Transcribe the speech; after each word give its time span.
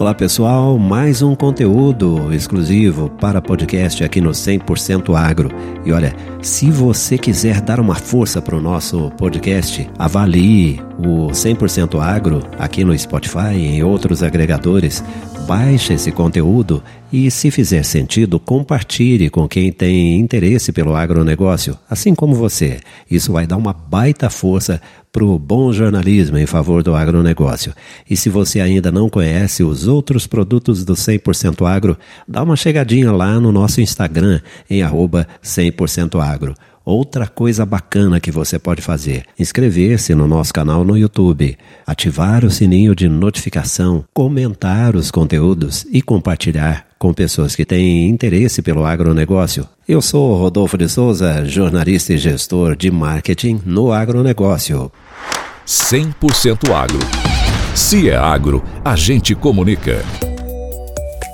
Olá 0.00 0.14
pessoal, 0.14 0.78
mais 0.78 1.20
um 1.20 1.34
conteúdo 1.34 2.32
exclusivo 2.32 3.10
para 3.20 3.42
podcast 3.42 4.02
aqui 4.02 4.18
no 4.18 4.30
100% 4.30 5.14
Agro. 5.14 5.50
E 5.84 5.92
olha, 5.92 6.16
se 6.40 6.70
você 6.70 7.18
quiser 7.18 7.60
dar 7.60 7.78
uma 7.78 7.94
força 7.94 8.40
para 8.40 8.56
o 8.56 8.62
nosso 8.62 9.10
podcast, 9.18 9.86
avalie 9.98 10.80
o 10.98 11.26
100% 11.32 12.00
Agro 12.00 12.42
aqui 12.58 12.82
no 12.82 12.98
Spotify 12.98 13.52
e 13.52 13.66
em 13.66 13.82
outros 13.82 14.22
agregadores. 14.22 15.04
Baixe 15.46 15.92
esse 15.92 16.10
conteúdo 16.10 16.82
e, 17.12 17.30
se 17.30 17.50
fizer 17.50 17.82
sentido, 17.82 18.40
compartilhe 18.40 19.28
com 19.28 19.46
quem 19.46 19.70
tem 19.70 20.18
interesse 20.18 20.72
pelo 20.72 20.96
agronegócio, 20.96 21.76
assim 21.90 22.14
como 22.14 22.34
você. 22.34 22.78
Isso 23.10 23.32
vai 23.32 23.46
dar 23.46 23.58
uma 23.58 23.74
baita 23.74 24.30
força 24.30 24.80
para 25.12 25.24
o 25.24 25.38
bom 25.38 25.72
jornalismo 25.72 26.38
em 26.38 26.46
favor 26.46 26.82
do 26.82 26.94
agronegócio. 26.94 27.74
E 28.08 28.16
se 28.16 28.28
você 28.28 28.60
ainda 28.60 28.92
não 28.92 29.08
conhece 29.08 29.62
os 29.62 29.88
outros 29.88 30.26
produtos 30.26 30.84
do 30.84 30.94
100% 30.94 31.66
Agro, 31.66 31.98
dá 32.26 32.42
uma 32.42 32.56
chegadinha 32.56 33.12
lá 33.12 33.40
no 33.40 33.50
nosso 33.50 33.80
Instagram 33.80 34.40
em 34.68 34.82
arroba 34.82 35.26
100% 35.42 36.20
Agro. 36.20 36.54
Outra 36.84 37.26
coisa 37.26 37.66
bacana 37.66 38.18
que 38.18 38.30
você 38.30 38.58
pode 38.58 38.80
fazer: 38.80 39.24
inscrever-se 39.38 40.14
no 40.14 40.26
nosso 40.26 40.52
canal 40.52 40.82
no 40.82 40.96
YouTube, 40.96 41.56
ativar 41.86 42.44
o 42.44 42.50
sininho 42.50 42.96
de 42.96 43.08
notificação, 43.08 44.04
comentar 44.14 44.96
os 44.96 45.10
conteúdos 45.10 45.86
e 45.92 46.00
compartilhar 46.00 46.86
com 46.98 47.12
pessoas 47.12 47.54
que 47.54 47.64
têm 47.64 48.08
interesse 48.08 48.60
pelo 48.60 48.84
agronegócio. 48.84 49.68
Eu 49.86 50.00
sou 50.02 50.36
Rodolfo 50.36 50.76
de 50.76 50.88
Souza, 50.88 51.44
jornalista 51.44 52.14
e 52.14 52.18
gestor 52.18 52.74
de 52.74 52.90
marketing 52.90 53.60
no 53.64 53.92
agronegócio. 53.92 54.90
100% 55.66 56.72
agro. 56.72 56.98
Se 57.74 58.08
é 58.10 58.16
agro, 58.16 58.62
a 58.84 58.96
gente 58.96 59.34
comunica. 59.34 60.04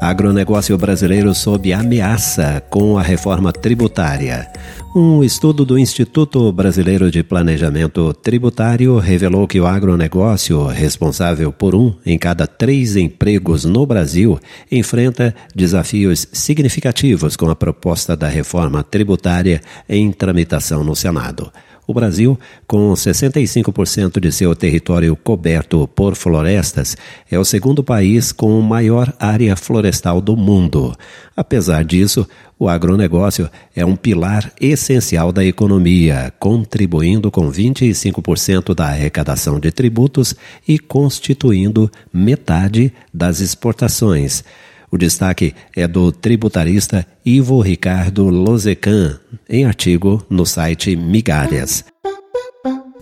Agronegócio 0.00 0.78
brasileiro 0.78 1.34
sob 1.34 1.72
ameaça 1.72 2.62
com 2.70 2.96
a 2.96 3.02
reforma 3.02 3.52
tributária. 3.52 4.48
Um 4.94 5.22
estudo 5.22 5.64
do 5.64 5.78
Instituto 5.78 6.52
Brasileiro 6.52 7.10
de 7.10 7.22
Planejamento 7.22 8.14
Tributário 8.14 8.96
revelou 8.98 9.46
que 9.46 9.60
o 9.60 9.66
agronegócio, 9.66 10.66
responsável 10.66 11.52
por 11.52 11.74
um 11.74 11.94
em 12.06 12.16
cada 12.16 12.46
três 12.46 12.96
empregos 12.96 13.64
no 13.64 13.84
Brasil, 13.84 14.38
enfrenta 14.70 15.34
desafios 15.54 16.28
significativos 16.32 17.36
com 17.36 17.50
a 17.50 17.56
proposta 17.56 18.16
da 18.16 18.28
reforma 18.28 18.82
tributária 18.82 19.60
em 19.88 20.10
tramitação 20.12 20.82
no 20.84 20.94
Senado. 20.94 21.52
O 21.90 21.94
Brasil, 21.94 22.38
com 22.66 22.92
65% 22.92 24.20
de 24.20 24.30
seu 24.30 24.54
território 24.54 25.16
coberto 25.16 25.88
por 25.96 26.14
florestas, 26.14 26.94
é 27.30 27.38
o 27.38 27.46
segundo 27.46 27.82
país 27.82 28.30
com 28.30 28.60
maior 28.60 29.10
área 29.18 29.56
florestal 29.56 30.20
do 30.20 30.36
mundo. 30.36 30.94
Apesar 31.34 31.82
disso, 31.86 32.28
o 32.58 32.68
agronegócio 32.68 33.48
é 33.74 33.86
um 33.86 33.96
pilar 33.96 34.52
essencial 34.60 35.32
da 35.32 35.42
economia, 35.42 36.30
contribuindo 36.38 37.30
com 37.30 37.50
25% 37.50 38.74
da 38.74 38.88
arrecadação 38.88 39.58
de 39.58 39.72
tributos 39.72 40.34
e 40.68 40.78
constituindo 40.78 41.90
metade 42.12 42.92
das 43.14 43.40
exportações. 43.40 44.44
O 44.90 44.96
destaque 44.96 45.54
é 45.76 45.86
do 45.86 46.10
tributarista 46.10 47.06
Ivo 47.24 47.60
Ricardo 47.60 48.28
Lozecan, 48.28 49.18
em 49.48 49.64
artigo 49.64 50.24
no 50.30 50.46
site 50.46 50.96
Migalhas. 50.96 51.84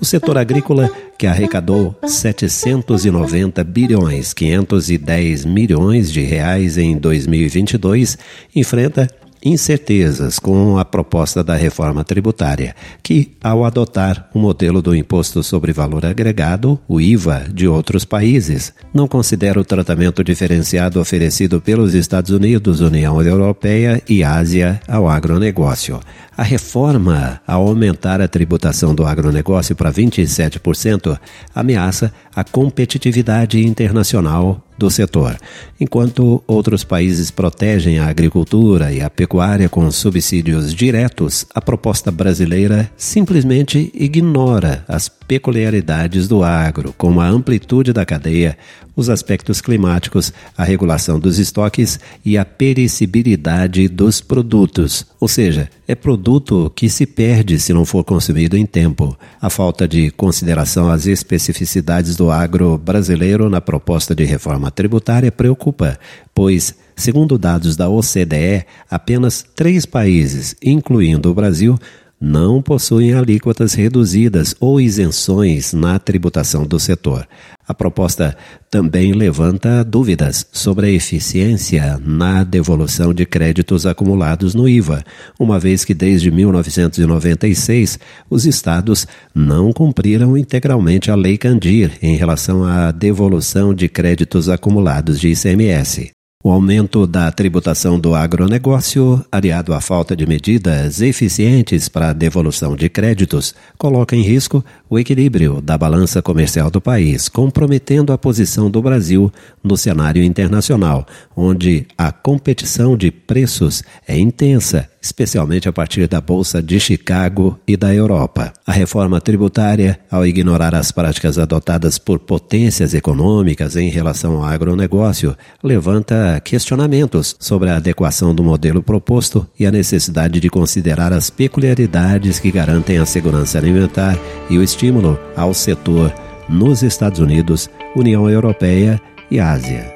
O 0.00 0.04
setor 0.04 0.36
agrícola, 0.36 0.90
que 1.18 1.26
arrecadou 1.26 1.96
790 2.04 3.64
bilhões 3.64 4.34
510 4.34 5.44
milhões 5.44 6.12
de 6.12 6.20
reais 6.20 6.76
em 6.76 6.98
2022, 6.98 8.18
enfrenta 8.54 9.08
incertezas 9.46 10.38
com 10.38 10.76
a 10.76 10.84
proposta 10.84 11.42
da 11.44 11.54
reforma 11.54 12.02
tributária, 12.02 12.74
que, 13.02 13.36
ao 13.42 13.64
adotar 13.64 14.28
o 14.34 14.38
modelo 14.38 14.82
do 14.82 14.94
Imposto 14.94 15.42
sobre 15.42 15.72
Valor 15.72 16.04
Agregado, 16.04 16.80
o 16.88 17.00
IVA, 17.00 17.46
de 17.52 17.68
outros 17.68 18.04
países, 18.04 18.72
não 18.92 19.06
considera 19.06 19.60
o 19.60 19.64
tratamento 19.64 20.24
diferenciado 20.24 21.00
oferecido 21.00 21.60
pelos 21.60 21.94
Estados 21.94 22.32
Unidos, 22.32 22.80
União 22.80 23.22
Europeia 23.22 24.02
e 24.08 24.24
Ásia 24.24 24.80
ao 24.88 25.08
agronegócio. 25.08 26.00
A 26.36 26.42
reforma, 26.42 27.40
ao 27.46 27.66
aumentar 27.66 28.20
a 28.20 28.28
tributação 28.28 28.94
do 28.94 29.06
agronegócio 29.06 29.76
para 29.76 29.92
27%, 29.92 31.18
ameaça 31.54 32.12
a 32.34 32.44
competitividade 32.44 33.64
internacional 33.64 34.65
do 34.78 34.90
setor. 34.90 35.36
Enquanto 35.80 36.42
outros 36.46 36.84
países 36.84 37.30
protegem 37.30 37.98
a 37.98 38.08
agricultura 38.08 38.92
e 38.92 39.00
a 39.00 39.10
pecuária 39.10 39.68
com 39.68 39.90
subsídios 39.90 40.74
diretos, 40.74 41.46
a 41.54 41.60
proposta 41.60 42.10
brasileira 42.10 42.90
simplesmente 42.96 43.90
ignora 43.94 44.84
as 44.88 45.08
peculiaridades 45.08 46.28
do 46.28 46.42
agro, 46.42 46.94
como 46.96 47.20
a 47.20 47.28
amplitude 47.28 47.92
da 47.92 48.04
cadeia, 48.04 48.56
os 48.96 49.10
aspectos 49.10 49.60
climáticos, 49.60 50.32
a 50.56 50.64
regulação 50.64 51.20
dos 51.20 51.38
estoques 51.38 52.00
e 52.24 52.38
a 52.38 52.44
perecibilidade 52.44 53.88
dos 53.88 54.22
produtos. 54.22 55.04
Ou 55.20 55.28
seja, 55.28 55.68
é 55.86 55.94
produto 55.94 56.72
que 56.74 56.88
se 56.88 57.04
perde 57.04 57.60
se 57.60 57.74
não 57.74 57.84
for 57.84 58.02
consumido 58.02 58.56
em 58.56 58.64
tempo. 58.64 59.16
A 59.40 59.50
falta 59.50 59.86
de 59.86 60.10
consideração 60.12 60.90
às 60.90 61.06
especificidades 61.06 62.16
do 62.16 62.30
agro 62.30 62.78
brasileiro 62.78 63.50
na 63.50 63.60
proposta 63.60 64.14
de 64.14 64.24
reforma 64.66 64.70
tributária 64.70 65.32
preocupa, 65.32 65.98
pois 66.34 66.74
Segundo 66.98 67.36
dados 67.36 67.76
da 67.76 67.90
OCDE, 67.90 68.64
apenas 68.90 69.44
três 69.54 69.84
países, 69.84 70.56
incluindo 70.62 71.30
o 71.30 71.34
Brasil, 71.34 71.78
não 72.20 72.62
possuem 72.62 73.12
alíquotas 73.12 73.74
reduzidas 73.74 74.54
ou 74.58 74.80
isenções 74.80 75.72
na 75.72 75.98
tributação 75.98 76.66
do 76.66 76.80
setor. 76.80 77.26
A 77.68 77.74
proposta 77.74 78.36
também 78.70 79.12
levanta 79.12 79.84
dúvidas 79.84 80.46
sobre 80.52 80.86
a 80.86 80.90
eficiência 80.90 82.00
na 82.04 82.44
devolução 82.44 83.12
de 83.12 83.26
créditos 83.26 83.84
acumulados 83.84 84.54
no 84.54 84.68
IVA, 84.68 85.04
uma 85.38 85.58
vez 85.58 85.84
que 85.84 85.92
desde 85.92 86.30
1996 86.30 87.98
os 88.30 88.46
estados 88.46 89.06
não 89.34 89.72
cumpriram 89.72 90.36
integralmente 90.36 91.10
a 91.10 91.14
Lei 91.14 91.36
Candir 91.36 91.92
em 92.00 92.16
relação 92.16 92.64
à 92.64 92.92
devolução 92.92 93.74
de 93.74 93.88
créditos 93.88 94.48
acumulados 94.48 95.18
de 95.18 95.28
ICMS. 95.28 96.15
O 96.46 96.50
aumento 96.52 97.08
da 97.08 97.28
tributação 97.32 97.98
do 97.98 98.14
agronegócio, 98.14 99.20
aliado 99.32 99.74
à 99.74 99.80
falta 99.80 100.14
de 100.14 100.24
medidas 100.24 101.00
eficientes 101.00 101.88
para 101.88 102.10
a 102.10 102.12
devolução 102.12 102.76
de 102.76 102.88
créditos, 102.88 103.52
coloca 103.76 104.14
em 104.14 104.22
risco 104.22 104.64
o 104.88 104.96
equilíbrio 104.96 105.60
da 105.60 105.76
balança 105.76 106.22
comercial 106.22 106.70
do 106.70 106.80
país, 106.80 107.28
comprometendo 107.28 108.12
a 108.12 108.16
posição 108.16 108.70
do 108.70 108.80
Brasil 108.80 109.28
no 109.60 109.76
cenário 109.76 110.22
internacional, 110.22 111.04
onde 111.36 111.84
a 111.98 112.12
competição 112.12 112.96
de 112.96 113.10
preços 113.10 113.82
é 114.06 114.16
intensa 114.16 114.88
especialmente 115.06 115.68
a 115.68 115.72
partir 115.72 116.08
da 116.08 116.20
Bolsa 116.20 116.60
de 116.60 116.78
Chicago 116.80 117.58
e 117.66 117.76
da 117.76 117.94
Europa. 117.94 118.52
A 118.66 118.72
reforma 118.72 119.20
tributária, 119.20 119.98
ao 120.10 120.26
ignorar 120.26 120.74
as 120.74 120.90
práticas 120.90 121.38
adotadas 121.38 121.96
por 121.96 122.18
potências 122.18 122.92
econômicas 122.92 123.76
em 123.76 123.88
relação 123.88 124.36
ao 124.36 124.44
agronegócio, 124.44 125.36
levanta 125.62 126.40
questionamentos 126.44 127.36
sobre 127.38 127.70
a 127.70 127.76
adequação 127.76 128.34
do 128.34 128.42
modelo 128.42 128.82
proposto 128.82 129.46
e 129.58 129.64
a 129.64 129.70
necessidade 129.70 130.40
de 130.40 130.50
considerar 130.50 131.12
as 131.12 131.30
peculiaridades 131.30 132.40
que 132.40 132.50
garantem 132.50 132.98
a 132.98 133.06
segurança 133.06 133.58
alimentar 133.58 134.18
e 134.50 134.58
o 134.58 134.62
estímulo 134.62 135.18
ao 135.36 135.54
setor 135.54 136.12
nos 136.48 136.82
Estados 136.82 137.20
Unidos, 137.20 137.70
União 137.94 138.28
Europeia 138.28 139.00
e 139.30 139.38
Ásia. 139.38 139.95